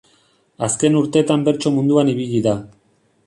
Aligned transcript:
Azken 0.67 0.97
urtetan 1.01 1.45
bertso 1.49 1.73
munduan 1.75 2.11
ibili 2.17 2.43
da. 2.47 2.55